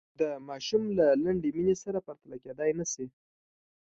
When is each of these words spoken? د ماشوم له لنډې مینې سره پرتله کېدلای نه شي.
د 0.19 0.23
ماشوم 0.47 0.83
له 0.99 1.07
لنډې 1.23 1.49
مینې 1.55 1.75
سره 1.83 1.99
پرتله 2.07 2.35
کېدلای 2.43 2.71
نه 2.79 2.85
شي. 2.91 3.05